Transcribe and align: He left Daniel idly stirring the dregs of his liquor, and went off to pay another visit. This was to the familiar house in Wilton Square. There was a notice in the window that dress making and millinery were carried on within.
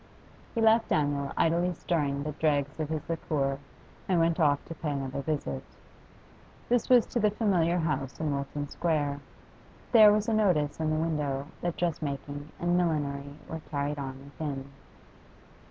He 0.55 0.61
left 0.61 0.89
Daniel 0.89 1.31
idly 1.37 1.75
stirring 1.75 2.23
the 2.23 2.31
dregs 2.31 2.79
of 2.79 2.89
his 2.89 3.07
liquor, 3.07 3.59
and 4.09 4.19
went 4.19 4.39
off 4.39 4.65
to 4.65 4.73
pay 4.73 4.89
another 4.89 5.21
visit. 5.21 5.63
This 6.69 6.89
was 6.89 7.05
to 7.05 7.19
the 7.19 7.29
familiar 7.29 7.77
house 7.77 8.19
in 8.19 8.33
Wilton 8.33 8.67
Square. 8.67 9.19
There 9.91 10.11
was 10.11 10.27
a 10.27 10.33
notice 10.33 10.79
in 10.79 10.89
the 10.89 10.95
window 10.95 11.45
that 11.61 11.77
dress 11.77 12.01
making 12.01 12.49
and 12.59 12.75
millinery 12.75 13.35
were 13.47 13.61
carried 13.69 13.99
on 13.99 14.17
within. 14.25 14.71